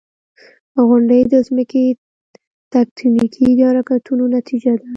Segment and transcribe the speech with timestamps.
[0.87, 1.99] •غونډۍ د ځمکې د
[2.73, 4.87] تکتونیکي حرکتونو نتیجه ده.